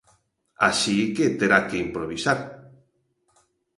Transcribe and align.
Así 0.69 0.97
que 1.15 1.25
terá 1.39 1.59
que 1.67 1.81
improvisar. 1.85 2.39